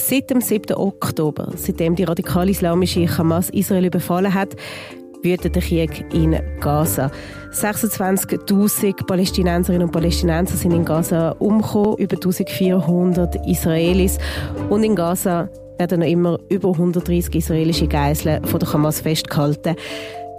[0.00, 0.76] Seit dem 7.
[0.76, 4.56] Oktober, seitdem die radikal-islamische Hamas Israel überfallen hat,
[5.22, 7.10] wütet der Krieg in Gaza.
[7.52, 14.18] 26.000 Palästinenserinnen und Palästinenser sind in Gaza umgekommen, über 1400 Israelis.
[14.70, 19.76] Und in Gaza werden noch immer über 130 israelische Geiseln von der Hamas festgehalten.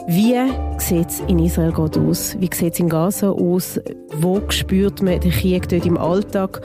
[0.07, 0.35] Wie
[0.79, 2.35] sieht es in Israel gerade aus?
[2.39, 3.79] Wie sieht es in Gaza aus?
[4.17, 6.61] Wo spürt man den Krieg dort im Alltag?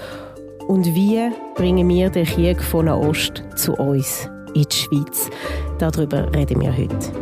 [0.67, 5.31] Und wie bringen wir den Krieg von Nahost zu uns in die Schweiz?
[5.79, 7.13] Darüber reden wir heute.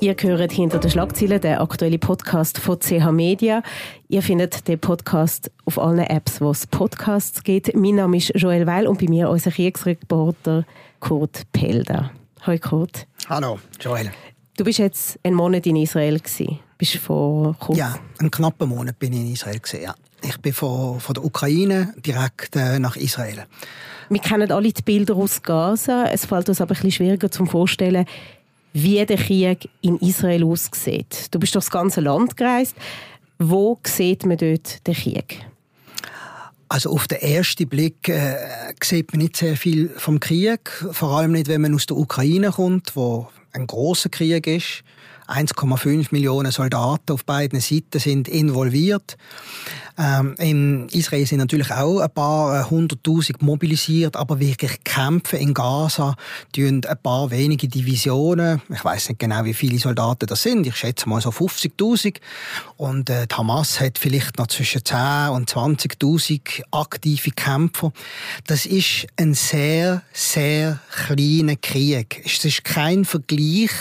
[0.00, 3.62] Ihr hört hinter den Schlagzeilen den aktuellen Podcast von CH Media.
[4.08, 7.76] Ihr findet den Podcast auf allen Apps, wo es Podcasts gibt.
[7.76, 10.64] Mein Name ist Joel Weil und bei mir unser Kriegsreporter
[11.00, 12.10] Kurt Pelder.
[12.40, 13.06] Hallo Kurt.
[13.28, 14.10] Hallo Joel.
[14.56, 16.58] Du bist jetzt einen Monat in Israel gewesen.
[16.78, 17.76] Bist vor kurz?
[17.76, 19.94] Ja, einen knappen Monat bin ich in Israel gewesen, ja.
[20.28, 23.46] Ich bin von, von der Ukraine direkt äh, nach Israel.
[24.10, 26.04] Wir kennen alle die Bilder aus Gaza.
[26.12, 28.04] Es fällt uns aber ein bisschen schwieriger zum Vorstellen,
[28.74, 31.28] wie der Krieg in Israel aussieht.
[31.30, 32.76] Du bist durch das ganze Land gereist.
[33.38, 35.46] Wo sieht man dort den Krieg?
[36.68, 38.36] Also auf den ersten Blick äh,
[38.82, 42.50] sieht man nicht sehr viel vom Krieg, vor allem nicht, wenn man aus der Ukraine
[42.50, 44.84] kommt, wo ein großer Krieg ist.
[45.28, 49.16] 1,5 Millionen Soldaten auf beiden Seiten sind involviert.
[50.00, 55.54] Ähm, in Israel sind natürlich auch ein paar äh, hunderttausend mobilisiert, aber wirklich kämpfen in
[55.54, 56.14] Gaza
[56.52, 58.62] tun ein paar wenige Divisionen.
[58.72, 60.68] Ich weiß nicht genau, wie viele Soldaten das sind.
[60.68, 62.18] Ich schätze mal so 50.000.
[62.76, 67.92] Und äh, die Hamas hat vielleicht noch zwischen 10 und 20.000 aktive Kämpfer.
[68.46, 72.22] Das ist ein sehr, sehr kleiner Krieg.
[72.24, 73.72] Es ist kein Vergleich,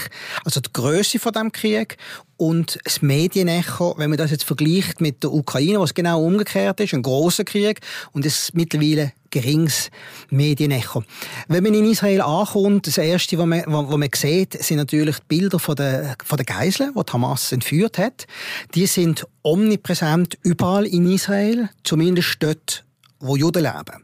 [0.44, 1.98] also die Größe von dem Krieg
[2.38, 6.94] und das Medienecho, wenn man das jetzt vergleicht mit der Ukraine, was genau umgekehrt ist,
[6.94, 9.90] ein großer Krieg und es mittlerweile geringes
[10.30, 11.04] Medienecho.
[11.48, 15.26] Wenn man in Israel ankommt, das Erste, was man, was man sieht, sind natürlich die
[15.28, 18.28] Bilder von der, von der Geiseln, die, die Hamas entführt hat.
[18.76, 22.86] Die sind omnipräsent überall in Israel, zumindest dort,
[23.20, 24.04] wo Juden leben.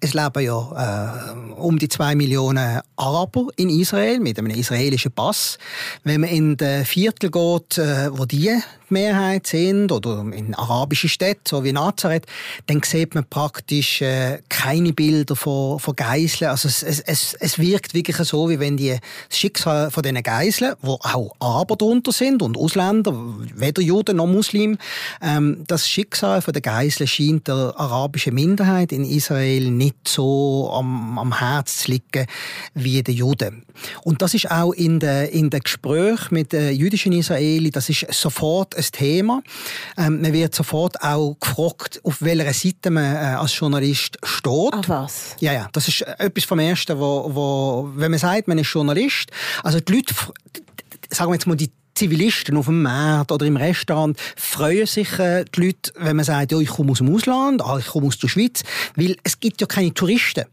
[0.00, 5.58] Es leben ja äh, um die zwei Millionen Araber in Israel mit einem israelischen Pass.
[6.04, 8.58] Wenn man in den Viertel geht, äh, wo die
[8.90, 12.26] Mehrheit sind oder in arabische Städte, so wie Nazareth,
[12.66, 16.50] dann sieht man praktisch äh, keine Bilder von, von Geiseln.
[16.50, 18.96] Also es, es, es wirkt wirklich so, wie wenn die
[19.28, 23.12] das Schicksal von diesen Geiseln, wo auch Araber drunter sind und Ausländer,
[23.54, 24.78] weder Juden noch Muslim,
[25.22, 31.18] ähm, das Schicksal von der Geiseln scheint der arabischen Minderheit in Israel nicht so am,
[31.18, 32.26] am Herz zu liegen
[32.74, 33.64] wie den Juden.
[34.06, 38.76] Und das ist auch in den in de Gesprächen mit jüdischen Israelis, das ist sofort
[38.76, 39.42] ein Thema.
[39.98, 44.70] Ähm, man wird sofort auch gefragt, auf welcher Seite man äh, als Journalist steht.
[44.70, 45.34] Ach was?
[45.40, 45.68] Ja, ja.
[45.72, 49.32] Das ist etwas vom Ersten, wo, wo, wenn man sagt, man ist Journalist,
[49.64, 50.14] also die Leute,
[51.10, 55.44] sagen wir jetzt mal, die Zivilisten auf dem Markt oder im Restaurant freuen sich äh,
[55.52, 58.18] die Leute, wenn man sagt, ja, ich komme aus dem Ausland, ah, ich komme aus
[58.18, 58.62] der Schweiz,
[58.94, 60.44] weil es gibt ja keine Touristen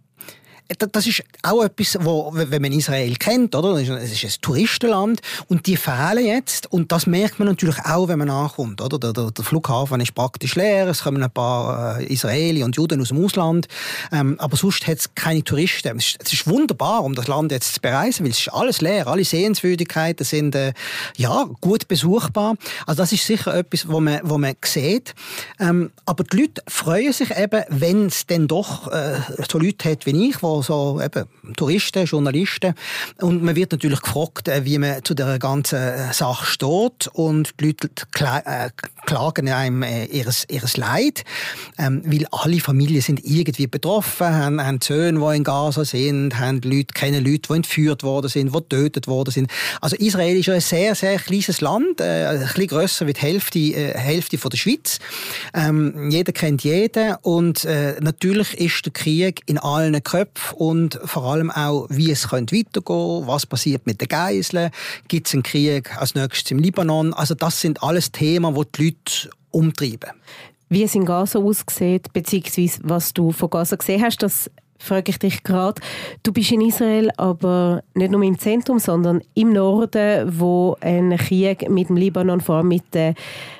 [0.77, 3.75] das ist auch etwas, wo, wenn man Israel kennt, oder?
[3.75, 8.19] Es ist ein Touristenland und die fehlen jetzt und das merkt man natürlich auch, wenn
[8.19, 8.99] man ankommt, oder?
[8.99, 13.01] Der, der, der Flughafen ist praktisch leer, es kommen ein paar äh, Israeli und Juden
[13.01, 13.67] aus dem Ausland,
[14.11, 15.97] ähm, aber sonst hat es keine Touristen.
[15.97, 18.81] Es ist, es ist, wunderbar, um das Land jetzt zu bereisen, weil es ist alles
[18.81, 20.73] leer, alle Sehenswürdigkeiten sind äh,
[21.17, 22.55] ja gut besuchbar.
[22.85, 25.13] Also das ist sicher etwas, wo man, wo man sieht.
[25.59, 29.19] Ähm, aber die Leute freuen sich eben, wenn es denn doch äh,
[29.49, 31.25] so Leute hat wie ich, wo so eben
[31.55, 32.73] Touristen, Journalisten.
[33.19, 37.07] Und man wird natürlich gefragt, äh, wie man zu der ganzen äh, Sache steht.
[37.13, 37.89] Und die Leute
[38.45, 38.69] äh,
[39.05, 41.23] klagen einem ihres, ihres Leid,
[41.77, 46.61] ähm, weil alle Familien sind irgendwie betroffen, haben, haben Söhne, die in Gaza sind, haben
[46.61, 49.51] Leute, kennen Leute, die entführt worden sind, die getötet worden sind.
[49.81, 53.97] Also Israel ist ein sehr, sehr kleines Land, ein bisschen grösser wie die Hälfte, äh,
[53.97, 54.99] Hälfte von der Schweiz.
[55.53, 61.23] Ähm, jeder kennt jeden und äh, natürlich ist der Krieg in allen Köpfen und vor
[61.23, 64.71] allem auch, wie es könnte weitergehen was passiert mit den Geiseln,
[65.07, 67.13] gibt es einen Krieg als nächstes im Libanon.
[67.13, 70.11] Also das sind alles Themen, die die Leute umtreiben.
[70.69, 74.49] Wie es in Gaza aussieht, beziehungsweise was du von Gaza gesehen hast, das
[74.83, 75.81] frage ich dich gerade.
[76.23, 81.69] Du bist in Israel, aber nicht nur im Zentrum, sondern im Norden, wo ein Krieg
[81.69, 83.15] mit dem Libanon, vor allem mit der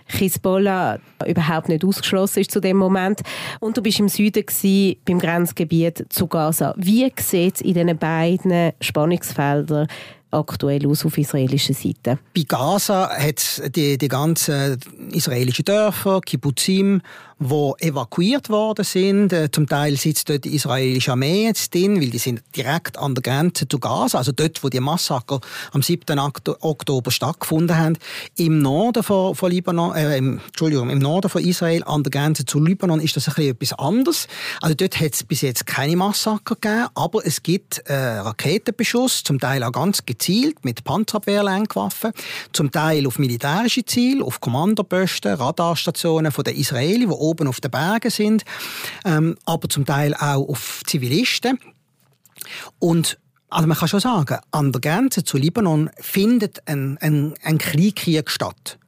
[0.08, 3.22] Hezbollah, überhaupt nicht ausgeschlossen ist zu dem Moment.
[3.60, 6.74] Und du bist im Süden gewesen, beim Grenzgebiet zu Gaza.
[6.78, 9.88] Wie sieht es in diesen beiden Spannungsfeldern
[10.34, 12.20] aktuell aus auf israelischer Seite?
[12.36, 14.78] Bei Gaza hat es die, die ganzen
[15.12, 17.02] israelischen Dörfer, Kibbutzim
[17.40, 19.34] die evakuiert worden sind.
[19.34, 23.16] Äh, zum Teil sitzt dort die israelische Armee jetzt drin, weil die sind direkt an
[23.16, 25.40] der Grenze zu Gaza, also dort, wo die Massaker
[25.72, 26.20] am 7.
[26.20, 27.98] Oktober stattgefunden haben.
[28.38, 32.46] Im Norden von, von Libanon, äh, im, Entschuldigung, im Norden von Israel, an der Grenze
[32.46, 34.28] zu Libanon, ist das ein bisschen etwas anderes.
[34.62, 39.40] Also dort hat es bis jetzt keine Massaker gegeben, aber es gibt äh, Raketenbeschuss, zum
[39.40, 42.12] Teil auch ganz gezielt mit Panzerabwehrlenkwaffen,
[42.52, 48.12] zum Teil auf militärische Ziele, auf Kommandoposten, Radarstationen von den Israelis, oben auf den Bergen
[48.12, 48.44] sind,
[49.06, 51.60] ähm, aber zum Teil auch auf Zivilisten.
[52.80, 53.18] Und
[53.50, 58.30] also man kann schon sagen, an der Grenze zu Libanon findet ein, ein, ein Kleinkrieg
[58.30, 58.80] statt.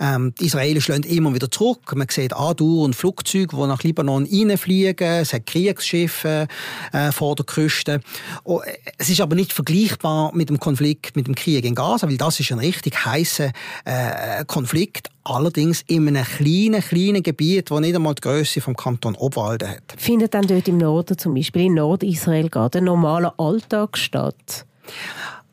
[0.00, 1.94] Ähm, die Israelis schlagen immer wieder zurück.
[1.94, 5.06] Man sieht andauernd Flugzeuge, die nach Libanon reinfliegen.
[5.06, 6.48] Es hat Kriegsschiffe
[6.92, 8.00] äh, vor der Küste.
[8.44, 8.60] Oh,
[8.98, 12.40] es ist aber nicht vergleichbar mit dem Konflikt, mit dem Krieg in Gaza, weil das
[12.40, 13.52] ist ein richtig heißer
[13.84, 15.10] äh, Konflikt.
[15.24, 19.82] Allerdings in einem kleinen, kleinen Gebiet, das nicht einmal die Größe vom Kanton Obwalden hat.
[19.96, 24.66] Findet dann dort im Norden, zum Beispiel in Nordisrael, gerade ein normaler Alltag statt?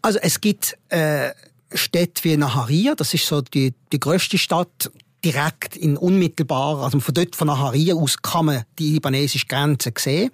[0.04, 1.32] Also es gibt äh,
[1.74, 4.92] Städte wie Naharia, das ist so die, die größte Stadt
[5.24, 10.32] direkt in unmittelbarer, also von dort von Naharia aus kann man die libanesische Grenze sehen.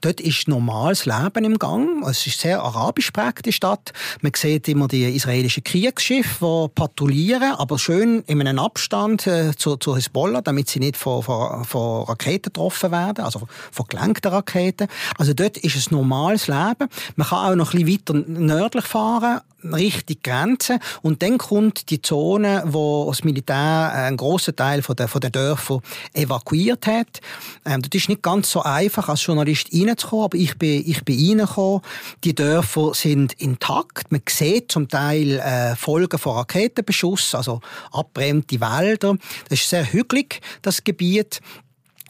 [0.00, 2.06] Dort ist normales Leben im Gang.
[2.06, 3.92] Es ist sehr arabisch prägte Stadt.
[4.20, 9.80] Man sieht immer die israelischen Kriegsschiffe, die patrouillieren, aber schön in einem Abstand äh, zur,
[9.80, 13.42] zur Hezbollah, damit sie nicht von, von, von Raketen getroffen werden, also
[13.72, 14.88] von gelenkten Raketen.
[15.16, 16.88] Also dort ist es normales Leben.
[17.16, 20.78] Man kann auch noch ein bisschen weiter nördlich fahren, Richtung Grenze.
[21.02, 25.30] Und dann kommt die Zone, wo das Militär einen grossen Teil von der, von der
[25.30, 25.80] Dörfer
[26.12, 27.20] evakuiert hat.
[27.64, 31.38] Ähm, das ist nicht ganz so einfach, als Journalist reinzukommen, aber ich bin, ich bin
[31.38, 31.80] reingekommen.
[32.24, 34.10] Die Dörfer sind intakt.
[34.10, 37.60] Man sieht zum Teil äh, Folgen von Raketenbeschuss, also
[37.92, 39.16] abbrennte Wälder.
[39.48, 41.40] Das ist sehr hügelig, das Gebiet.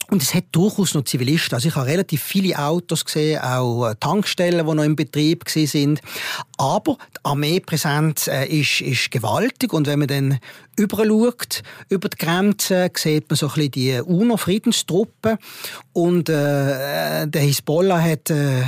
[0.09, 1.55] Und es hat durchaus noch Zivilisten.
[1.55, 6.01] Also ich habe relativ viele Autos gesehen, auch äh, Tankstellen, die noch im Betrieb sind.
[6.57, 9.71] Aber die Armeepräsenz äh, ist, ist gewaltig.
[9.71, 10.39] Und wenn man dann
[10.77, 15.37] überschaut, über die Grenze, sieht man so ein bisschen die UNO-Friedenstruppen.
[15.93, 18.63] Und äh, der Hisbollah hat äh,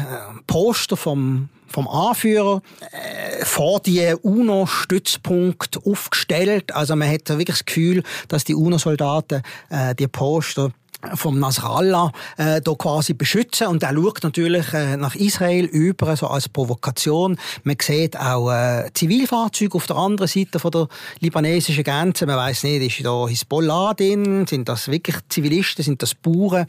[0.48, 2.62] Poster vom vom Anführer
[2.92, 6.76] äh, vor die UNO-Stützpunkt aufgestellt.
[6.76, 10.72] Also man hat wirklich das Gefühl, dass die UNO-Soldaten äh, die Poster
[11.16, 16.28] vom Nasrallah äh, da quasi beschützen und er schaut natürlich äh, nach Israel über so
[16.28, 17.38] als Provokation.
[17.64, 20.88] Man sieht auch äh, Zivilfahrzeuge auf der anderen Seite von der
[21.20, 22.26] libanesischen Grenze.
[22.26, 26.66] Man weiß nicht, ist da Hisbollah drin, sind das wirklich Zivilisten, sind das Bauern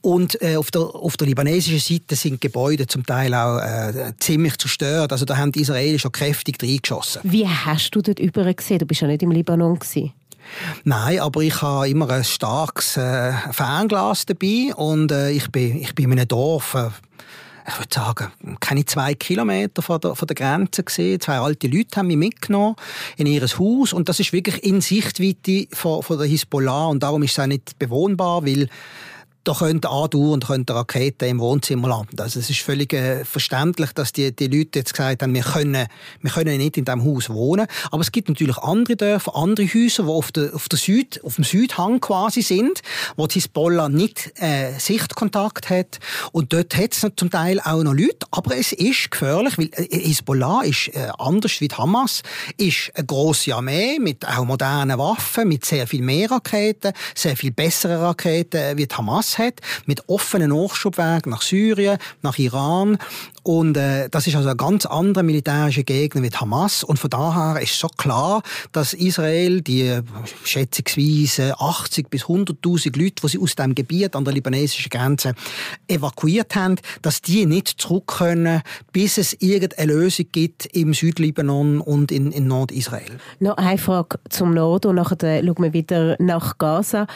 [0.00, 4.56] und äh, auf der auf der libanesischen Seite sind Gebäude zum Teil auch äh, ziemlich
[4.58, 5.12] zerstört.
[5.12, 7.22] Also da haben die Israelis schon kräftig reingeschossen.
[7.24, 8.78] Wie hast du dort über gesehen?
[8.78, 10.12] Du bist ja nicht im Libanon gewesen.
[10.84, 15.94] Nein, aber ich habe immer ein starkes äh, Fernglas dabei und äh, ich, bin, ich
[15.94, 16.88] bin in einem Dorf, äh,
[17.66, 21.20] ich würde sagen, keine zwei Kilometer von der, von der Grenze gesehen.
[21.20, 22.76] Zwei alte Leute haben mich mitgenommen
[23.16, 27.22] in ihr Haus und das ist wirklich in Sichtweite von, von der Hisbollah und darum
[27.22, 28.68] ist es auch nicht bewohnbar, weil
[29.44, 32.20] da könnte andauernd könnte Raketen im Wohnzimmer landen.
[32.20, 35.86] Also es ist völlig äh, verständlich, dass die, die Leute jetzt gesagt haben, wir können,
[36.20, 37.66] wir können nicht in diesem Haus wohnen.
[37.90, 41.36] Aber es gibt natürlich andere Dörfer, andere Häuser, die auf, der, auf, der Süd, auf
[41.36, 42.82] dem Südhang quasi sind,
[43.16, 45.98] wo die Hisbollah nicht äh, Sichtkontakt hat.
[46.32, 49.98] Und dort hat es zum Teil auch noch Leute, aber es ist gefährlich, weil äh,
[49.98, 52.22] Hisbollah ist äh, anders wie Hamas,
[52.56, 57.52] ist eine grosse Armee mit auch modernen Waffen, mit sehr viel mehr Raketen, sehr viel
[57.52, 62.98] besseren Raketen wie Hamas hat, mit offenen Nachschubwegen nach Syrien, nach Iran.
[63.42, 66.84] Und äh, das ist also ein ganz anderer militärischer Gegner wie Hamas.
[66.84, 68.42] Und von daher ist so klar,
[68.72, 70.00] dass Israel die
[70.44, 75.34] schätzungsweise 80 bis 100.000 Leute, die sie aus dem Gebiet an der libanesischen Grenze
[75.86, 82.12] evakuiert haben, dass die nicht zurück können, bis es irgendeine Lösung gibt im Südlibanon und
[82.12, 83.18] in, in Nordisrael.
[83.40, 87.06] Noch eine Frage zum Norden und nachher schauen wir wieder nach Gaza.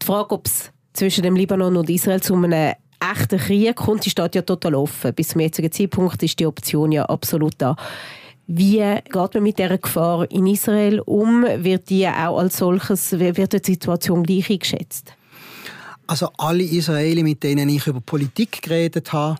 [0.00, 2.74] Die Frage, ob es zwischen dem Libanon und Israel zu einem
[3.12, 5.12] echten Krieg kommt, die steht ja total offen.
[5.12, 7.76] Bis zum jetzigen Zeitpunkt ist die Option ja absolut da.
[8.46, 11.44] Wie geht man mit dieser Gefahr in Israel um?
[11.58, 15.14] Wird die auch als solches, wird die Situation gleich eingeschätzt?
[16.06, 19.38] Also alle Israelis, mit denen ich über Politik geredet habe,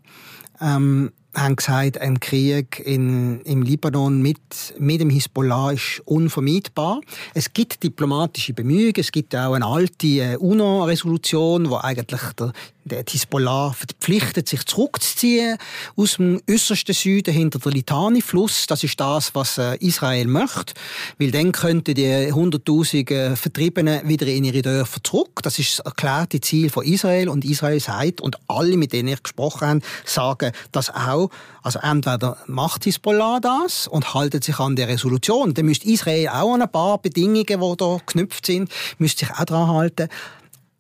[0.61, 4.38] ähm, haben gesagt, ein Krieg in, im Libanon mit,
[4.79, 7.00] mit dem Hisbollah ist unvermeidbar.
[7.35, 12.53] Es gibt diplomatische Bemühungen, es gibt auch eine alte äh, UNO-Resolution, wo eigentlich der
[12.87, 15.57] Der Hisbollah verpflichtet sich zurückzuziehen
[15.97, 18.67] aus dem äußersten Süden hinter der Litani-Fluss.
[18.67, 20.75] Das ist das, was äh, Israel möchte,
[21.19, 25.41] weil dann könnten die hunderttausenden Vertriebenen wieder in ihre Dörfer zurück.
[25.43, 29.23] Das ist das erklärte Ziel von Israel und Israel sagt und alle, mit denen ich
[29.23, 31.31] gesprochen habe, sagen das auch.
[31.62, 36.53] Also entweder macht Hisbollah das und haltet sich an der Resolution, dann müsste Israel auch
[36.53, 40.11] an ein paar Bedingungen, die da geknüpft sind, müsste sich auch daran halten.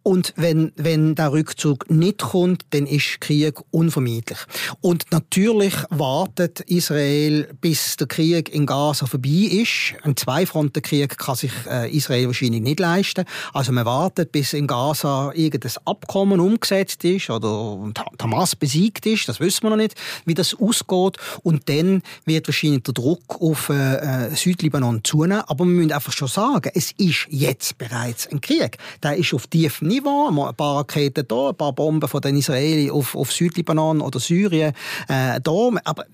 [0.04, 4.38] Und wenn, wenn der Rückzug nicht kommt, dann ist Krieg unvermeidlich.
[4.82, 9.94] Und natürlich wartet Israel, bis der Krieg in Gaza vorbei ist.
[10.02, 13.24] Ein Zweifrontenkrieg kann sich äh, Israel wahrscheinlich nicht leisten.
[13.54, 19.26] Also man wartet, bis in Gaza irgendein Abkommen umgesetzt ist oder Hamas besiegt ist.
[19.26, 19.94] Das wissen wir noch nicht,
[20.26, 21.16] wie das ausgeht.
[21.42, 25.44] Und dann wird wahrscheinlich der Druck auf äh, äh Südlibanon zunehmen.
[25.46, 28.76] Aber wir müssen einfach schon sagen, es ist jetzt bereits ein Krieg.
[29.02, 32.90] Der ist auf tiefem Niveau, ein paar Raketen da, ein paar Bomben von den Israelis
[32.90, 34.72] auf, auf Südlibanon oder Syrien
[35.08, 35.70] äh, da.
[35.84, 36.04] Aber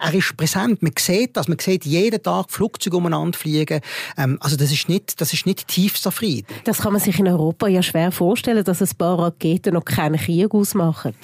[0.00, 0.82] er ist präsent.
[0.82, 1.48] Man sieht das.
[1.48, 3.80] Man sieht jeden Tag Flugzeuge umeinander fliegen.
[4.16, 6.46] Ähm, also das ist nicht, das ist nicht tiefster Frieden.
[6.64, 10.18] Das kann man sich in Europa ja schwer vorstellen, dass ein paar Raketen noch keinen
[10.18, 11.14] Krieg ausmachen.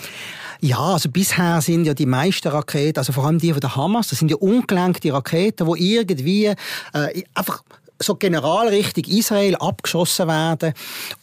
[0.61, 4.09] Ja, also bisher sind ja die meisten Raketen, also vor allem die von der Hamas,
[4.09, 7.65] das sind ja ungelenkte Raketen, die irgendwie äh, einfach
[8.03, 10.73] so Generalrichtung Israel abgeschossen werden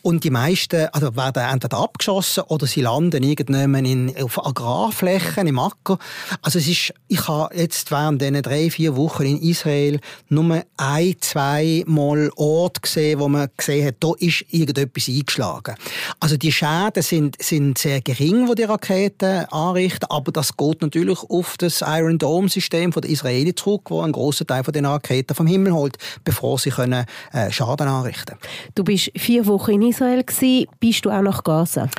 [0.02, 5.60] und die meisten also werden entweder abgeschossen oder sie landen irgendwann in, auf Agrarflächen im
[5.60, 5.98] Acker.
[6.42, 11.16] Also es ist, ich habe jetzt während diesen drei, vier Wochen in Israel nur ein,
[11.20, 15.76] zwei Mal Ort gesehen, wo man gesehen hat, da ist irgendetwas eingeschlagen.
[16.20, 21.20] Also die Schäden sind, sind sehr gering, wo die Raketen anrichten, aber das geht natürlich
[21.30, 24.86] auf das Iron Dome System von der Israeli zurück, wo ein großer Teil von den
[24.86, 28.38] Raketen vom Himmel holt, bevor sie sie können, äh, Schaden anrichten
[28.76, 30.68] Du bist vier Wochen in Israel gewesen.
[30.80, 31.90] Bist du auch nach Gaza?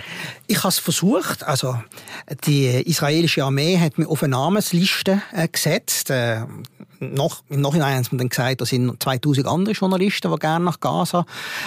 [0.47, 1.43] Ich habe es versucht.
[1.45, 1.77] Also
[2.45, 6.11] die israelische Armee hat mich auf eine Namensliste äh, gesetzt.
[6.11, 6.43] Äh,
[7.01, 10.65] noch, Im Nachhinein haben sie mir dann gesagt, da sind 2000 andere Journalisten, die gerne
[10.65, 11.25] nach Gaza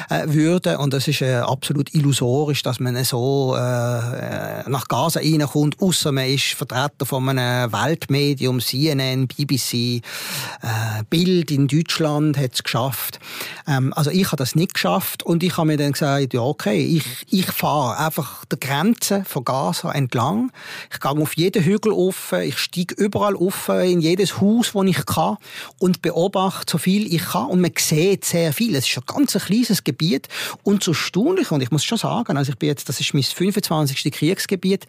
[0.09, 0.77] äh, würden.
[0.77, 6.27] Und das ist äh, absolut illusorisch, dass man so äh, nach Gaza reinkommt, außer man
[6.27, 10.01] ist Vertreter von einem Weltmedium, CNN, BBC, äh,
[11.09, 13.19] Bild in Deutschland hat es geschafft.
[13.67, 16.85] Ähm, also ich habe das nicht geschafft und ich habe mir dann gesagt, ja okay,
[16.85, 20.51] ich, ich fahre einfach der Grenze von Gaza entlang.
[20.91, 25.03] Ich gehe auf jeden Hügel auf, ich steige überall auf, in jedes Haus, wo ich
[25.05, 25.37] kann kann
[25.79, 28.75] und beobachte so viel ich kann und man sieht sehr viel.
[28.75, 30.27] Es ist ein ganz kleines Gebiet
[30.63, 33.23] und so erstaunlich und ich muss schon sagen, also ich bin jetzt, das ist mein
[33.23, 34.11] 25.
[34.11, 34.87] Kriegsgebiet,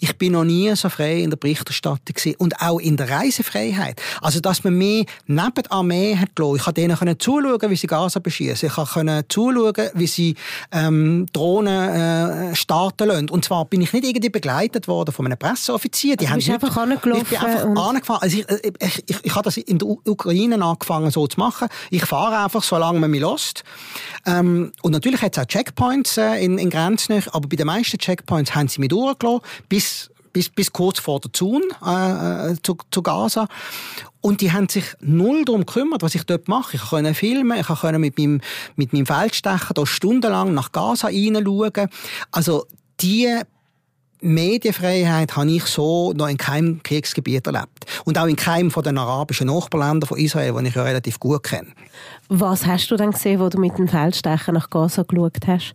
[0.00, 4.00] ich bin noch nie so frei in der Berichterstattung gewesen und auch in der Reisefreiheit.
[4.20, 6.56] Also dass man mir neben der Armee hat gelassen.
[6.56, 8.68] Ich konnte denen zuschauen, wie sie Gaza beschießen.
[8.68, 10.34] Ich konnte zuschauen, wie sie
[10.72, 13.30] ähm, Drohnen äh, starten lassen.
[13.30, 16.16] Und zwar bin ich nicht irgendwie begleitet worden von einem Presseoffizier.
[16.16, 17.22] Die also haben bist einfach angelaufen?
[17.22, 18.22] Ich bin einfach angefahren.
[18.22, 21.68] Also ich, ich, ich, ich, ich habe das in der Ukraine angefangen so zu machen.
[21.90, 23.64] Ich fahre einfach, solange man mich lässt.
[24.24, 27.98] Ähm, und natürlich hat es auch Checkpoints äh, in, in Grenzen, aber bei den meisten
[27.98, 32.76] Checkpoints haben sie mich durchgelassen, bis bis, bis kurz vor der Zone äh, äh, zu,
[32.90, 33.48] zu Gaza.
[34.20, 36.76] Und die haben sich null darum gekümmert, was ich dort mache.
[36.76, 38.42] Ich konnte filmen, ich konnte mit meinem,
[38.74, 41.88] mit meinem Feldstecher stundenlang nach Gaza hineinschauen.
[42.32, 42.66] Also
[43.00, 43.34] die
[44.26, 47.86] Medienfreiheit habe ich so noch in keinem Kriegsgebiet erlebt.
[48.04, 51.42] Und auch in keinem von den arabischen Nachbarländern von Israel, die ich ja relativ gut
[51.44, 51.68] kenne.
[52.28, 55.74] Was hast du dann gesehen, wo du mit dem Feldstecher nach Gaza geschaut hast?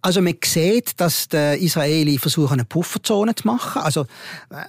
[0.00, 3.82] Also man sieht, dass die Israeli versuchen, eine Pufferzone zu machen.
[3.82, 4.06] Also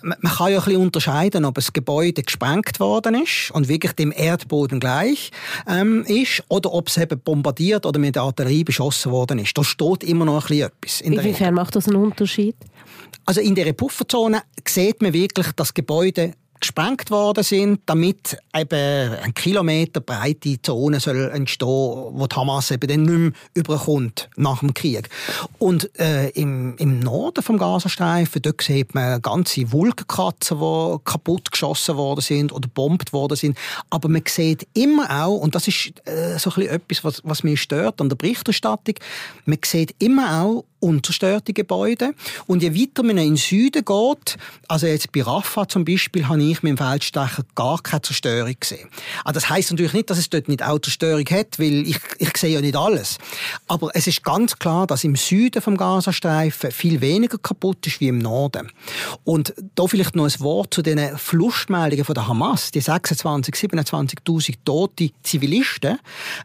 [0.02, 4.12] man kann ja ein bisschen unterscheiden, ob das Gebäude gesprengt worden ist und wirklich dem
[4.12, 5.32] Erdboden gleich
[5.68, 9.58] ähm, ist, oder ob es eben bombardiert oder mit der Artillerie beschossen worden ist.
[9.58, 11.02] Da steht immer noch ein bisschen etwas.
[11.02, 12.56] Inwiefern macht das einen Unterschied?
[13.26, 19.34] Also in der Pufferzone sieht man wirklich, dass Gebäude gesprengt worden sind, damit eben ein
[19.34, 24.74] Kilometer breite Zone soll entstehen, wo die Hamas eben dann nicht mehr überkommt nach dem
[24.74, 25.10] Krieg.
[25.58, 31.96] Und äh, im, im Norden vom Gazastreifen, dort sieht man ganze Wolkenkratzen, die kaputt geschossen
[31.96, 33.58] worden sind oder bombt worden sind.
[33.90, 37.44] Aber man sieht immer auch, und das ist äh, so ein bisschen etwas, was, was
[37.44, 38.96] mich stört an der Berichterstattung,
[39.46, 42.14] man sieht immer auch unzerstörte Gebäude.
[42.48, 46.42] Und je weiter man in den Süden geht, also jetzt bei Rafah zum Beispiel, habe
[46.44, 48.90] ich mit dem Feldstecher gar keine Zerstörung gesehen.
[49.24, 52.38] Also das heißt natürlich nicht, dass es dort nicht auch Zerstörung hat, weil ich, ich
[52.38, 53.18] sehe ja nicht alles.
[53.68, 58.08] Aber es ist ganz klar, dass im Süden vom Gazastreifen viel weniger kaputt ist wie
[58.08, 58.72] im Norden.
[59.24, 64.56] Und da vielleicht noch ein Wort zu den Fluchtmeldungen von der Hamas, die 26, 27.000
[64.64, 66.00] tote Zivilisten.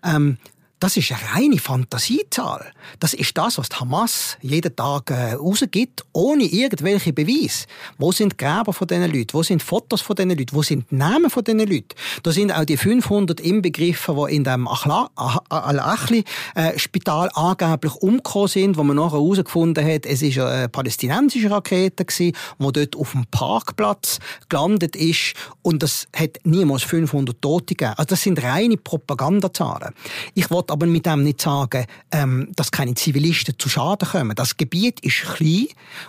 [0.05, 0.39] Ähm,
[0.85, 2.71] das ist eine reine Fantasiezahl.
[3.01, 7.65] Das ist das, was die Hamas jeden Tag äh, rausgibt, ohne irgendwelche Beweise.
[7.97, 9.33] Wo sind die Gräber von diesen Leuten?
[9.33, 10.55] Wo sind Fotos von diesen Leuten?
[10.55, 11.89] Wo sind die Namen von diesen Leuten?
[12.23, 18.97] Da sind auch die 500 inbegriffen, die in dem Al-Achli-Spital angeblich umgekommen sind, wo man
[18.97, 24.19] nachher herausgefunden hat, es ist eine palästinensische Rakete die dort auf dem Parkplatz
[24.51, 27.95] gelandet ist und das hat niemals 500 Tote gegeben.
[27.97, 29.95] Also das sind reine Propagandazahlen.
[30.35, 34.35] Ich aber mit dem nicht sagen, ähm, dass keine Zivilisten zu Schaden kommen.
[34.35, 35.69] Das Gebiet ist klein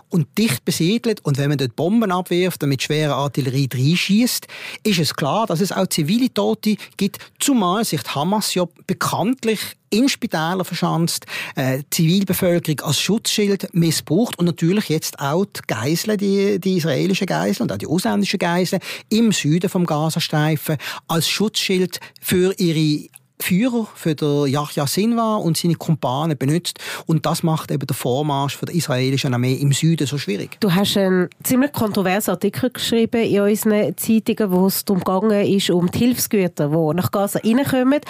[0.10, 4.48] und dicht besiedelt und wenn man dort Bomben abwirft und mit schwerer Artillerie reinschießt,
[4.82, 9.60] ist es klar, dass es auch zivile Tote gibt, zumal sich die Hamas ja bekanntlich
[9.92, 16.18] in Spitälern verschanzt, äh, die Zivilbevölkerung als Schutzschild missbraucht und natürlich jetzt auch die Geiseln,
[16.18, 22.00] die, die israelischen Geiseln und auch die ausländischen Geiseln im Süden vom Gazastreifen als Schutzschild
[22.20, 26.80] für ihre Führer für den Yahya Sinwar und seine Kumpanen benutzt.
[27.06, 30.58] Und das macht eben den Vormarsch der israelischen Armee im Süden so schwierig.
[30.62, 35.70] Du hast einen ziemlich kontroversen Artikel geschrieben in unseren Zeitungen, wo es darum gegangen ist,
[35.70, 38.02] um die Hilfsgüter, die nach Gaza reinkommen.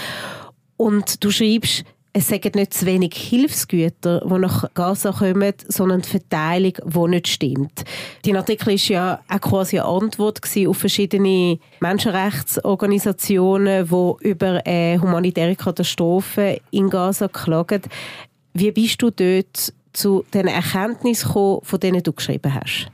[0.77, 1.84] Und du schreibst,
[2.18, 7.28] es sind nicht zu wenig Hilfsgüter, die nach Gaza kommen, sondern die Verteilung, die nicht
[7.28, 7.84] stimmt.
[8.24, 15.58] Dein Artikel war ja auch quasi eine Antwort auf verschiedene Menschenrechtsorganisationen, die über eine humanitäre
[15.58, 17.82] Katastrophe in Gaza klagen.
[18.54, 22.90] Wie bist du dort zu den Erkenntnissen gekommen, von denen du geschrieben hast?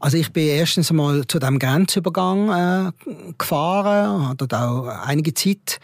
[0.00, 5.78] Also ich bin erstens einmal zu dem Grenzübergang äh, gefahren, habe dort auch einige Zeit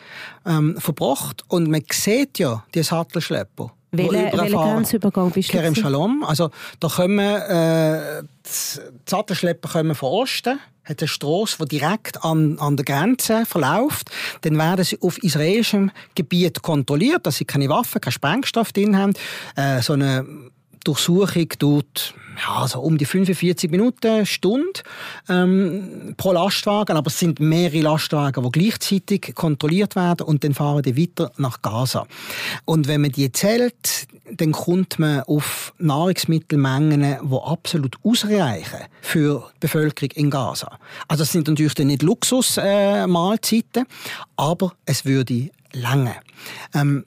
[0.47, 3.73] ähm, verbracht und man sieht ja die Sattelschlepper.
[3.93, 5.53] Welcher Grenzübergang bist du?
[5.53, 6.25] Kerem Shalom.
[6.25, 12.59] Also da kommen äh, die Sattelschlepper kommen von Osten hat eine Strasse, die direkt an,
[12.59, 14.11] an der Grenze verläuft.
[14.43, 19.13] Dann werden sie auf israelischem Gebiet kontrolliert, dass sie keine Waffen, keinen Sprengstoff drin haben.
[19.57, 20.25] Äh, so eine
[20.87, 22.15] Durchsuchung tut
[22.47, 24.81] ja, so um die 45 Minuten, Stunde
[25.29, 26.97] ähm, pro Lastwagen.
[26.97, 31.63] Aber es sind mehrere Lastwagen, die gleichzeitig kontrolliert werden und dann fahren die weiter nach
[31.63, 32.07] Gaza.
[32.65, 39.61] Und wenn man die zählt, dann kommt man auf Nahrungsmittelmengen, die absolut ausreichen für die
[39.61, 40.79] Bevölkerung in Gaza.
[41.09, 43.89] Also es sind natürlich nicht Luxusmahlzeiten, äh,
[44.37, 46.17] aber es würde lange.
[46.75, 47.05] Ähm,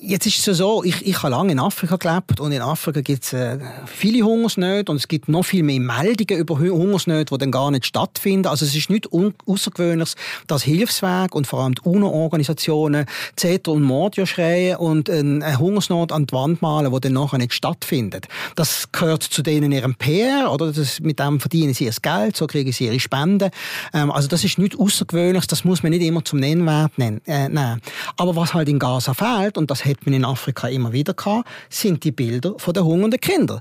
[0.00, 3.24] jetzt ist es so, ich, ich habe lange in Afrika gelebt und in Afrika gibt
[3.24, 7.50] es äh, viele Hungersnöte und es gibt noch viel mehr Meldungen über Hungersnöte, die dann
[7.50, 8.46] gar nicht stattfinden.
[8.46, 9.08] Also es ist nicht
[9.46, 10.14] außergewöhnlich,
[10.46, 16.26] dass Hilfswerke und vor allem die UNO-Organisationen Zeter und Mordio schreien und eine Hungersnot an
[16.26, 18.28] die Wand malen, die dann nachher nicht stattfindet.
[18.56, 20.72] Das gehört zu denen ihrem PR, oder?
[20.72, 23.50] Das, mit dem verdienen sie ihr Geld, so kriegen sie ihre Spenden.
[23.92, 27.20] Ähm, also das ist nicht außergewöhnlich, das muss man nicht immer zum Nennwert nennen.
[27.26, 27.80] Äh, nehmen.
[28.16, 31.48] Aber was halt in Gaza fehlt, und das hat man in Afrika immer wieder gehabt,
[31.68, 33.60] sind die Bilder von den hungernden Kindern.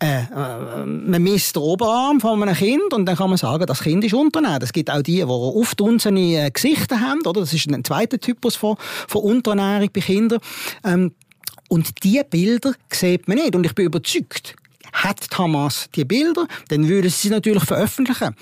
[0.00, 3.80] Äh, äh, man misst den Oberarm von einem Kind und dann kann man sagen, das
[3.80, 4.62] Kind ist unterernährt.
[4.62, 7.40] Es gibt auch die, die oft unsere äh, Gesichter haben, oder?
[7.40, 8.76] Das ist ein zweiter Typus von,
[9.08, 10.40] von Unterernährung bei Kindern.
[10.84, 11.12] Ähm,
[11.68, 13.54] und diese Bilder sieht man nicht.
[13.54, 14.54] Und ich bin überzeugt,
[14.92, 18.34] hat Hamas die Bilder, dann würde sie sie natürlich veröffentlichen.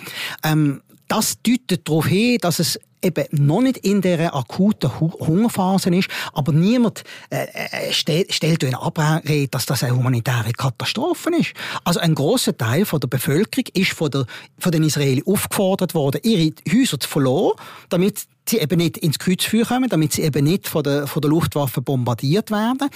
[0.44, 6.09] Ähm, das deutet darauf hin, dass es eben noch nicht in der akuten Hungerphase ist,
[6.33, 11.55] aber niemand äh, äh stellt, stellt in Abrede, dass das eine humanitäre Katastrophe ist.
[11.85, 14.27] Also ein großer Teil von der Bevölkerung ist von, der,
[14.59, 17.57] von den Israelis aufgefordert worden, ihre Häuser zu verloren,
[17.88, 21.31] damit sie eben nicht ins Kreuzfeuer kommen, damit sie eben nicht von der, von der
[21.31, 22.88] Luftwaffe bombardiert werden.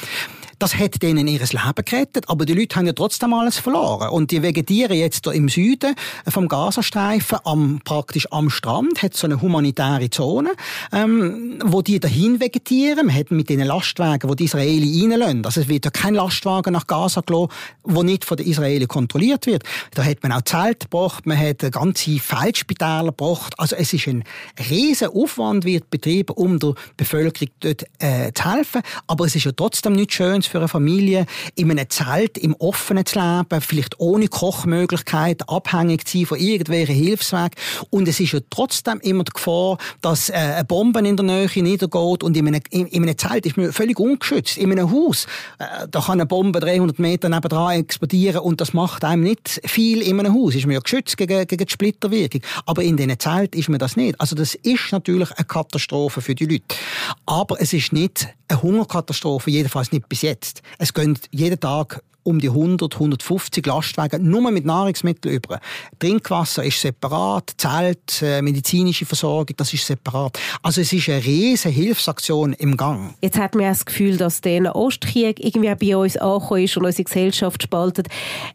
[0.59, 4.09] Das hat denen ihr Leben gerettet, aber die Leute haben ja trotzdem alles verloren.
[4.09, 5.95] Und die vegetieren jetzt im Süden
[6.29, 10.53] vom Gazastreifen, am, praktisch am Strand, hat so eine humanitäre Zone,
[10.93, 13.07] ähm, wo die dahin vegetieren.
[13.07, 15.45] Man hat mit den Lastwagen, wo die Israeli reinlassen.
[15.45, 19.47] Also es wird ja kein Lastwagen nach Gaza gelassen, wo nicht von den Israeli kontrolliert
[19.47, 19.63] wird.
[19.93, 23.55] Da hat man auch Zelt gebracht, man hat ganze Feldspitäler gebracht.
[23.59, 24.25] Also es ist ein
[24.71, 28.81] riesen Aufwand wird betrieben, um der Bevölkerung dort äh, zu helfen.
[29.07, 33.07] Aber es ist ja trotzdem nicht schön für eine Familie, in einem Zelt im Offenen
[33.07, 37.51] zu leben, vielleicht ohne Kochmöglichkeiten, abhängig zu sein von irgendwelchen Hilfswegen.
[37.91, 41.49] Und es ist ja trotzdem immer die Gefahr, dass äh, eine Bombe in der Nähe
[41.63, 44.59] niedergeht und in einem, in, in einem Zelt ist man völlig ungeschützt.
[44.59, 45.27] In einem Haus,
[45.59, 50.03] äh, da kann eine Bombe 300 Meter nebenan explodieren und das macht einem nicht viel
[50.03, 50.55] in einem Haus.
[50.55, 52.43] Ist man ja geschützt gegen, gegen die Splitterwirkung.
[52.67, 54.21] Aber in diesen Zelt ist man das nicht.
[54.21, 56.77] Also das ist natürlich eine Katastrophe für die Leute.
[57.25, 60.63] Aber es ist nicht eine Hungerkatastrophe, jedenfalls nicht bis jetzt jetzt.
[60.79, 65.61] Es gehen jeden Tag um die 100, 150 Lastwagen nur mit Nahrungsmitteln über.
[66.01, 70.39] Trinkwasser ist separat, Zelt, äh, medizinische Versorgung, das ist separat.
[70.61, 73.15] Also es ist eine riesige Hilfsaktion im Gang.
[73.23, 77.05] Jetzt hat man das Gefühl, dass der Ostkrieg irgendwie bei uns angekommen ist und unsere
[77.05, 78.09] Gesellschaft spaltet.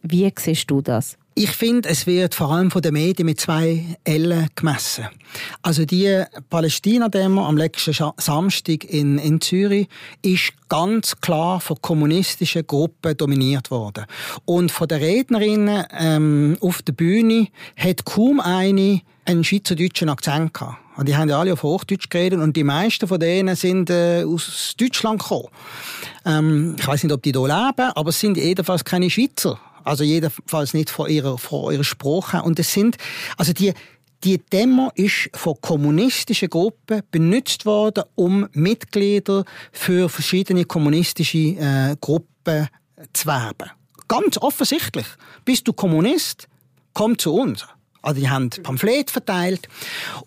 [0.03, 1.17] Wie siehst du das?
[1.33, 5.05] Ich finde, es wird vor allem von den Medien mit zwei Ellen gemessen.
[5.61, 9.87] Also die Palästina-Demo am letzten Samstag in, in Zürich
[10.21, 14.05] ist ganz klar von kommunistischen Gruppen dominiert worden.
[14.43, 20.77] Und von den Rednerinnen ähm, auf der Bühne hat kaum eine einen schweizerdeutschen Akzent gehabt.
[21.03, 24.75] Die haben ja alle auf Hochdeutsch geredet und die meisten von denen sind äh, aus
[24.77, 25.47] Deutschland gekommen.
[26.25, 29.59] Ähm, ich weiß nicht, ob die hier leben, aber es sind jedenfalls keine Schweizer.
[29.83, 32.41] Also jedenfalls nicht von ihrer, von ihrer Sprache.
[32.43, 32.97] Und es sind,
[33.37, 33.73] also die,
[34.23, 42.67] die Demo ist von kommunistischen Gruppen benutzt worden, um Mitglieder für verschiedene kommunistische äh, Gruppen
[43.13, 43.71] zu werben.
[44.07, 45.07] Ganz offensichtlich.
[45.45, 46.47] Bist du Kommunist?
[46.93, 47.65] Komm zu uns.
[48.01, 49.67] Also die haben Pamphlet verteilt.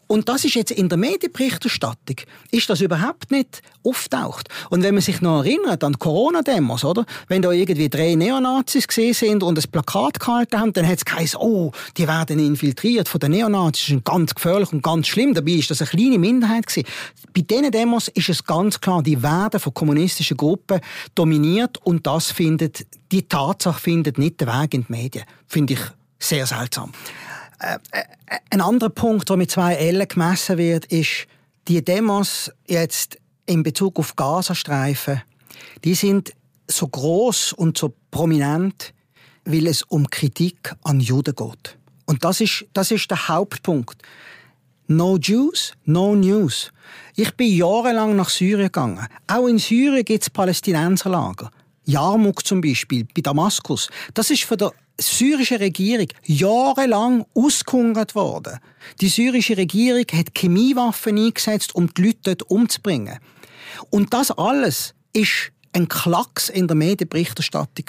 [0.07, 2.17] Und das ist jetzt in der Medienberichterstattung,
[2.51, 4.49] ist das überhaupt nicht auftaucht.
[4.71, 7.05] Und wenn man sich noch erinnert an Corona-Demos, oder?
[7.27, 11.05] Wenn da irgendwie drei Neonazis gesehen sind und ein Plakat gehalten haben, dann hat es
[11.05, 15.35] geheißen, oh, die werden infiltriert von den Neonazis, das ist ganz gefährlich und ganz schlimm.
[15.35, 16.87] Dabei ist das eine kleine Minderheit gewesen.
[17.35, 20.81] Bei diesen Demos ist es ganz klar, die werden von kommunistischen Gruppen
[21.15, 25.25] dominiert und das findet, die Tatsache findet nicht den Weg in die Medien.
[25.49, 25.81] Finde ich
[26.19, 26.93] sehr seltsam.
[28.51, 31.27] Ein anderer Punkt, der mit zwei Ellen gemessen wird, ist,
[31.69, 35.23] die Demos jetzt in Bezug auf Gazastreifen,
[35.85, 36.33] die sind
[36.67, 38.95] so groß und so prominent,
[39.45, 41.79] weil es um Kritik an Juden geht.
[42.07, 44.03] Und das ist, das ist der Hauptpunkt.
[44.87, 46.71] No Jews, no News.
[47.17, 49.07] Ich bin jahrelang nach Syrien gegangen.
[49.27, 51.51] Auch in Syrien gibt es Palästinenserlager.
[51.87, 53.89] Jarmuk zum Beispiel, bei Damaskus.
[54.13, 58.59] Das ist von der syrischen Regierung jahrelang ausgehungert worden.
[59.01, 63.19] Die syrische Regierung hat Chemiewaffen eingesetzt, um die Leute dort umzubringen.
[63.91, 67.87] Und das alles ist ein Klacks in der Medienberichterstattung.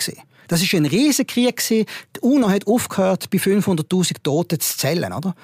[0.48, 1.64] Das ist ein Riesenkrieg.
[1.68, 1.86] Die
[2.22, 5.14] UNO hat aufgehört, bei 500.000 Toten zu zählen.
[5.14, 5.36] Oder?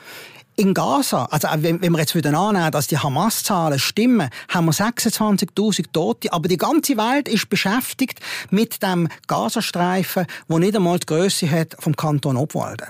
[0.58, 4.74] In Gaza, also wenn, wenn wir jetzt wieder annehmen, dass die Hamas-Zahlen stimmen, haben wir
[4.74, 11.06] 26.000 Tote, aber die ganze Welt ist beschäftigt mit dem Gazastreifen, wo nicht einmal die
[11.06, 12.88] Größe hat vom Kanton Obwalden.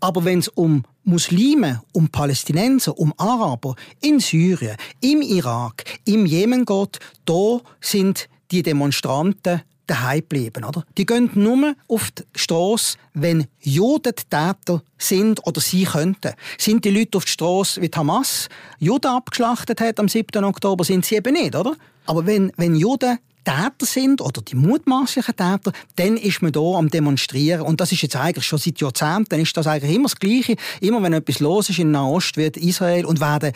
[0.00, 6.64] Aber wenn es um Muslime, um Palästinenser, um Araber in Syrien, im Irak, im Jemen
[6.64, 10.84] geht, da sind die Demonstranten daheim bleiben, oder?
[10.96, 16.32] Die gehen nur auf die Strasse, wenn Juden Täter sind oder sie könnten.
[16.58, 20.44] Sind die Leute auf die Strasse, wie die Hamas Juden abgeschlachtet hat am 7.
[20.44, 21.74] Oktober, sind sie eben nicht, oder?
[22.06, 26.88] Aber wenn, wenn Juden Täter sind oder die mutmaßlichen Täter, dann ist man hier am
[26.88, 27.62] Demonstrieren.
[27.62, 30.56] Und das ist jetzt eigentlich schon seit Jahrzehnten, ist das eigentlich immer das Gleiche.
[30.80, 33.52] Immer wenn etwas los ist in Nahost, wird Israel und werden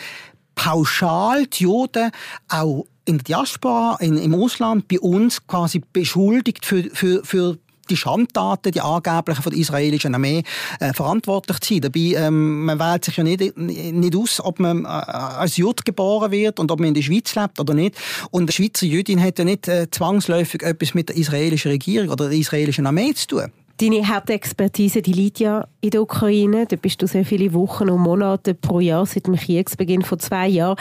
[0.55, 2.11] pauschal die Juden
[2.49, 7.97] auch in der Diaspora, in, im Ausland, bei uns quasi beschuldigt für, für, für die
[7.97, 10.43] Schandtaten, die angeblichen von der israelischen Armee
[10.79, 11.81] äh, verantwortlich zu sein.
[11.81, 16.31] Dabei, ähm, man wählt sich ja nicht, nicht aus, ob man äh, als Jude geboren
[16.31, 17.97] wird und ob man in der Schweiz lebt oder nicht.
[18.31, 22.29] Und eine Schweizer Jüdin hat ja nicht äh, zwangsläufig etwas mit der israelischen Regierung oder
[22.29, 23.53] der israelischen Armee zu tun.
[23.81, 26.67] Deine Hauptexpertise die liegt ja in der Ukraine.
[26.67, 30.49] Da bist du sehr viele Wochen und Monate pro Jahr seit dem Kriegsbeginn vor zwei
[30.49, 30.77] Jahren.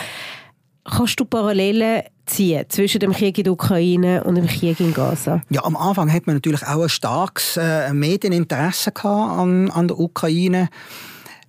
[0.83, 5.41] Kannst du Parallelen ziehen zwischen dem Krieg in der Ukraine und dem Krieg in Gaza?
[5.49, 10.69] Ja, am Anfang hat man natürlich auch ein starkes äh, Medieninteresse an, an der Ukraine.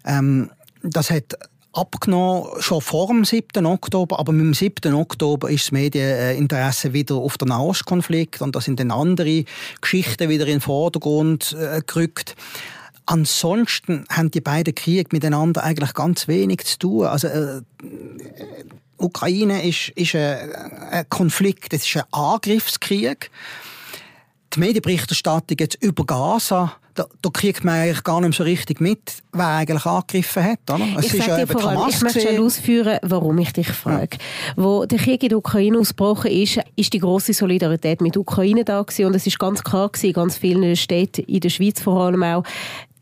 [0.04, 0.50] Ähm,
[0.82, 1.34] das hat
[1.72, 3.64] abgenommen, schon vor dem 7.
[3.66, 4.94] Oktober, aber mit dem 7.
[4.94, 9.44] Oktober ist das Medieninteresse wieder auf den Nahostkonflikt und da sind dann andere
[9.80, 12.34] Geschichten wieder in den Vordergrund äh, gerückt.
[13.06, 17.06] Ansonsten haben die beiden Kriege miteinander eigentlich ganz wenig zu tun.
[17.06, 17.62] Also äh,
[18.98, 20.52] Ukraine ist, ist ein,
[20.90, 23.30] ein Konflikt, es ist ein Angriffskrieg.
[24.54, 29.22] Die Medienberichterstattung jetzt über Gaza, da, da, kriegt man eigentlich gar nicht so richtig mit,
[29.32, 30.58] wer eigentlich angegriffen hat.
[30.68, 30.86] Oder?
[30.98, 34.18] Es ich, ist ja vor allem, ich möchte schon ausführen, warum ich dich frage.
[34.56, 34.62] Ja.
[34.64, 38.64] Wo der Krieg in der Ukraine ausgebrochen ist, ist die große Solidarität mit der Ukraine
[38.64, 39.06] da gewesen.
[39.06, 42.42] und es ist ganz klar gewesen, ganz vielen Städten in der Schweiz vor allem auch,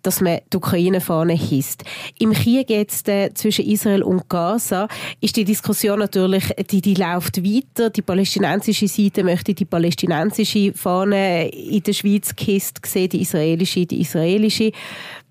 [0.07, 1.83] dass man die Ukraine-Fahne hisst.
[2.19, 4.87] Im Krieg jetzt äh, zwischen Israel und Gaza
[5.21, 7.90] ist die Diskussion natürlich, die, die läuft weiter.
[7.90, 14.01] Die palästinensische Seite möchte die palästinensische Fahne in der Schweiz gehisst sehen, die israelische, die
[14.01, 14.71] israelische.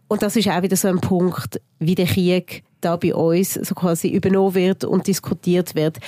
[0.07, 3.73] Und das ist auch wieder so ein Punkt, wie der Krieg da bei uns so
[3.73, 5.99] quasi übernommen wird und diskutiert wird.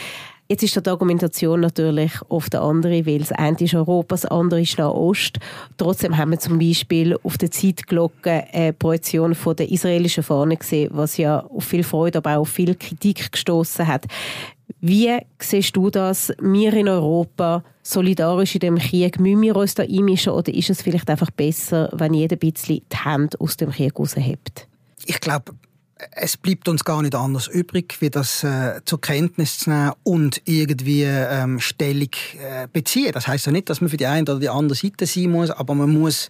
[0.50, 4.62] Jetzt ist die Argumentation natürlich oft eine andere, weil das eine ist Europa, das andere
[4.62, 5.40] ist Nahost.
[5.76, 10.90] Trotzdem haben wir zum Beispiel auf der Zeitglocke eine Projektion von der israelischen Fahne gesehen,
[10.94, 14.06] was ja auf viel Freude, aber auch auf viel Kritik gestoßen hat.
[14.80, 16.32] Wie siehst du das?
[16.40, 20.82] Wir in Europa solidarisch in dem Krieg, müssen wir uns da einmischen oder ist es
[20.82, 24.68] vielleicht einfach besser, wenn jeder ein bisschen die Hände aus dem Krieg raushebt?
[25.06, 25.54] Ich glaube,
[26.12, 30.42] es bleibt uns gar nicht anders übrig, wie das äh, zur Kenntnis zu nehmen und
[30.46, 33.12] irgendwie ähm, Stellung äh, beziehen.
[33.14, 35.50] Das heißt ja nicht, dass man für die eine oder die andere Seite sein muss,
[35.50, 36.30] aber man muss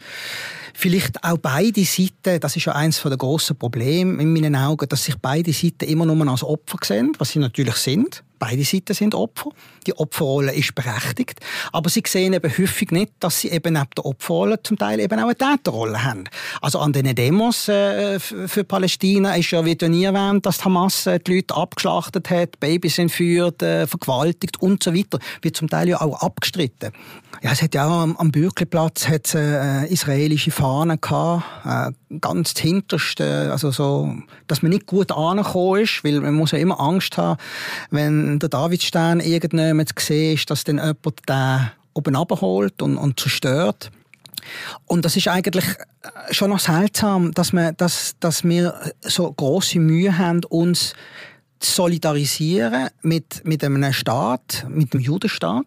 [0.73, 5.03] vielleicht auch beide Seiten, das ist ja eines der grossen Probleme in meinen Augen, dass
[5.03, 8.23] sich beide Seiten immer nur als Opfer sehen, was sie natürlich sind.
[8.39, 9.50] Beide Seiten sind Opfer.
[9.86, 11.39] Die Opferrolle ist berechtigt.
[11.71, 15.19] Aber sie sehen eben häufig nicht, dass sie eben neben der Opferrolle zum Teil eben
[15.19, 16.26] auch eine Täterrolle haben.
[16.62, 21.19] Also an den Demos äh, für Palästina ist ja wieder nie erwähnt, dass Hamas äh,
[21.19, 25.19] die Leute abgeschlachtet hat, Babys entführt, äh, vergewaltigt und so weiter.
[25.41, 26.91] Wird zum Teil ja auch abgestritten.
[27.41, 32.58] Ja, es hat ja auch am, am Bürgerplatz hat äh, israelische Fahnen gehabt, äh, ganz
[32.58, 34.15] hinterste, also so,
[34.47, 37.39] dass man nicht gut angekommen ist, weil man muss ja immer Angst haben,
[37.91, 43.91] wenn der Davidstern irgendjemand sieht, dass dann jemand den oben abholt und, und zerstört.
[44.85, 49.79] Und das ist eigentlich äh, schon noch seltsam, dass, wir, dass, dass wir so große
[49.79, 50.93] Mühe haben, uns
[51.59, 55.65] zu solidarisieren mit, mit einem Staat, mit dem Judenstaat.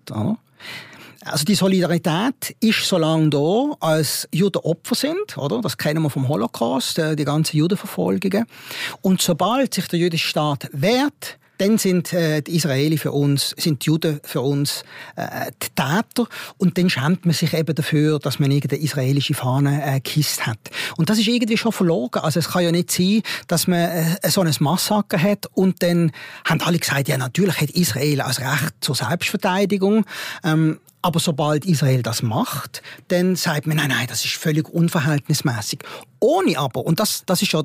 [1.25, 5.61] Also die Solidarität ist so lange da, als Juden Opfer sind, oder?
[5.61, 8.47] Das kennen wir vom Holocaust, äh, die ganzen Judenverfolgungen.
[9.03, 13.85] Und sobald sich der jüdische Staat wehrt, dann sind äh, die Israeli für uns, sind
[13.85, 14.83] die Juden für uns
[15.17, 19.83] äh, die Täter und dann schämt man sich eben dafür, dass man irgendeine israelische Fahne
[19.85, 20.59] äh, gekisst hat.
[20.97, 22.23] Und das ist irgendwie schon verlogen.
[22.23, 26.13] Also es kann ja nicht sein, dass man äh, so ein Massaker hat und dann
[26.45, 30.07] haben alle gesagt, ja natürlich hat Israel als Recht zur Selbstverteidigung.
[30.43, 35.81] Ähm, aber sobald Israel das macht, dann sagt man, nein, nein, das ist völlig unverhältnismäßig.
[36.23, 37.63] Ohne aber, und das, das ist ja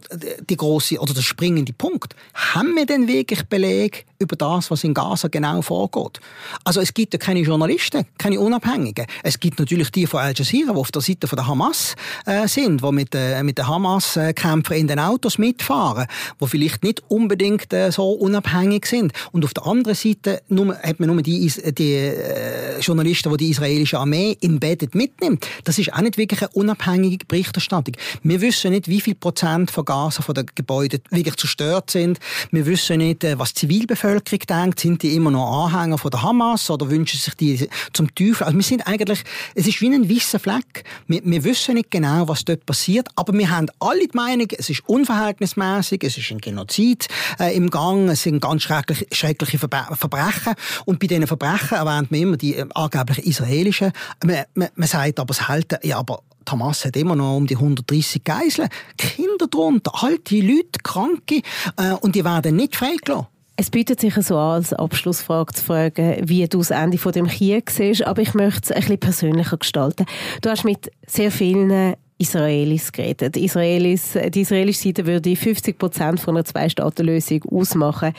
[0.49, 4.93] die große oder der springende Punkt, haben wir denn wirklich Beleg über das, was in
[4.93, 6.21] Gaza genau vorgeht?
[6.63, 9.07] Also es gibt ja keine Journalisten, keine Unabhängigen.
[9.23, 11.95] Es gibt natürlich die von Al Jazeera, die auf der Seite von der Hamas
[12.25, 16.07] äh, sind, die mit, äh, mit den Hamas-Kämpfern in den Autos mitfahren,
[16.39, 19.11] die vielleicht nicht unbedingt äh, so unabhängig sind.
[19.33, 22.81] Und auf der anderen Seite nur, hat man nur die, die äh,
[23.25, 25.47] Journalisten, die die israelische Armee embedded mitnimmt.
[25.63, 27.95] Das ist auch nicht wirklich eine unabhängige Berichterstattung.
[28.23, 32.19] Wir wissen nicht, wie viel Prozent von Gaza, von den Gebäuden wirklich zerstört sind.
[32.51, 34.79] Wir wissen nicht, äh, was die Zivilbevölkerung denkt.
[34.79, 38.45] Sind die immer noch Anhänger von der Hamas oder wünschen sich die zum Teufel?
[38.45, 39.23] Also wir sind eigentlich,
[39.55, 40.83] es ist wie ein weißer Fleck.
[41.07, 44.69] Wir, wir wissen nicht genau, was dort passiert, aber wir haben alle die Meinung, es
[44.69, 47.07] ist unverhältnismäßig, es ist ein Genozid
[47.39, 50.53] äh, im Gang, es sind ganz schreckliche, schreckliche Verbrechen
[50.85, 53.91] und bei diesen Verbrechen erwähnt man immer die äh, angeblich israelischen.
[54.23, 57.55] Man, man, man sagt aber es hält, ja, aber Hamas hat immer noch um die
[57.55, 58.69] 130 Geiseln.
[58.97, 61.41] Kinder drunter, alte Leute, Kranke,
[61.77, 63.27] äh, und die werden nicht freigelassen.
[63.57, 67.27] Es bietet sich so an, als Abschlussfrage zu fragen, wie du das Ende von dem
[67.27, 70.05] Krieg siehst, aber ich möchte es ein bisschen persönlicher gestalten.
[70.41, 73.35] Du hast mit sehr vielen Israelis geredet.
[73.35, 78.13] Die, Israelis, die israelische Seite würde 50 Prozent von einer Zwei-Staaten-Lösung ausmachen.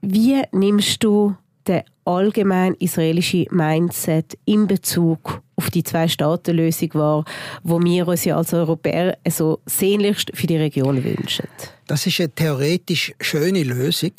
[0.00, 1.34] Wie nimmst du
[1.66, 7.24] den allgemein israelische Mindset in Bezug auf die Zwei-Staaten-Lösung war,
[7.62, 11.48] wo wir uns ja als Europäer so sehnlichst für die Region wünschen.
[11.86, 14.12] Das ist eine theoretisch schöne Lösung,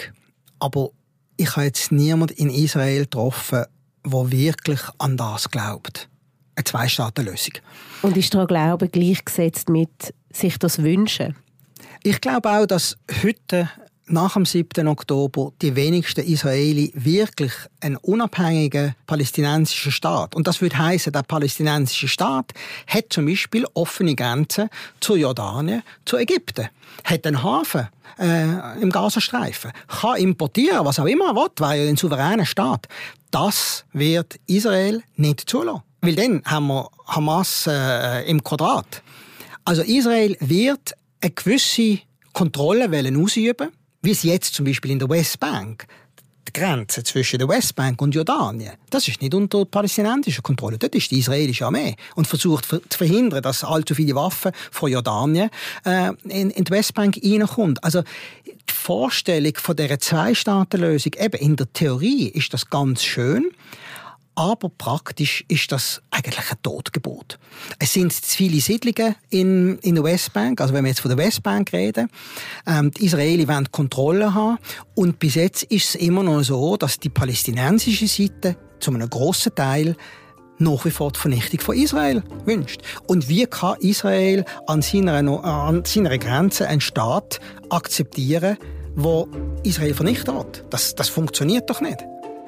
[0.60, 0.90] aber
[1.38, 3.66] ich habe jetzt niemanden in Israel getroffen,
[4.06, 6.10] der wirklich an das glaubt.
[6.56, 7.54] Eine Zwei-Staaten-Lösung.
[8.02, 11.36] Und ist daran Glauben gleichgesetzt mit sich das wünschen?
[12.04, 13.70] Ich glaube auch, dass heute
[14.08, 14.88] nach dem 7.
[14.88, 20.36] Oktober die wenigsten Israeli wirklich einen unabhängigen palästinensischen Staat.
[20.36, 22.54] Und das würde heißen, der palästinensische Staat
[22.88, 26.70] hat zum Beispiel offene Grenzen zu Jordanien, zu Ägypten,
[27.04, 27.88] hat einen Hafen
[28.20, 32.88] äh, im Gazastreifen, kann importieren, was auch immer er will, weil er ein souveräner Staat.
[33.32, 35.84] Das wird Israel nicht zulassen.
[36.02, 39.02] Weil dann haben wir Hamas äh, im Quadrat.
[39.64, 42.00] Also Israel wird eine gewisse
[42.34, 42.86] Kontrolle
[43.18, 43.72] ausüben
[44.06, 45.88] wie es jetzt zum Beispiel in der Westbank
[46.48, 50.78] die Grenze zwischen der Westbank und Jordanien, das ist nicht unter palästinensischer Kontrolle.
[50.78, 55.50] Dort ist die israelische Armee und versucht zu verhindern, dass allzu viele Waffen von Jordanien
[55.86, 57.80] äh, in, in die Westbank reinkommen.
[57.82, 58.04] Also
[58.46, 63.50] die Vorstellung von dieser Zwei-Staaten-Lösung, eben in der Theorie ist das ganz schön,
[64.36, 67.40] aber praktisch ist das eigentlich ein Totgebot.
[67.80, 71.18] Es sind zu viele Siedlungen in, in der Westbank, also wenn wir jetzt von der
[71.18, 72.10] Westbank reden.
[72.68, 74.58] Ähm, die Israelis wollen Kontrolle haben
[74.94, 79.56] und bis jetzt ist es immer noch so, dass die palästinensische Seite zu einem grossen
[79.56, 79.96] Teil
[80.58, 82.82] nach wie vor die Vernichtung von Israel wünscht.
[83.08, 88.58] Und wie kann Israel an seiner, an seiner Grenze einen Staat akzeptieren,
[88.96, 89.28] wo
[89.64, 90.64] Israel vernichtet hat?
[90.70, 92.00] Das, das funktioniert doch nicht.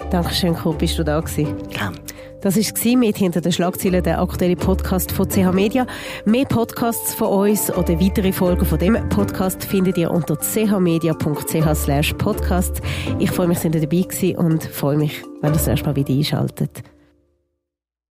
[0.09, 1.55] Dankeschön, Kurt, bist du da gewesen?
[1.69, 1.97] Gerne.
[2.41, 5.87] Das war mit hinter den Schlagzeilen der aktuelle Podcast von CH Media.
[6.25, 12.81] Mehr Podcasts von uns oder weitere Folgen von dem Podcast findet ihr unter chmedia.ch podcast.
[13.19, 15.95] Ich freue mich, dass ihr dabei gewesen und freue mich, wenn ihr das erste Mal
[15.95, 16.83] wieder einschaltet.